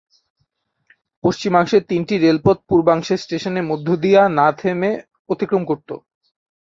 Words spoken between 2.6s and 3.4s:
পূর্বাংশের